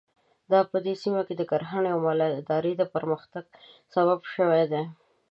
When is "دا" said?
0.51-0.59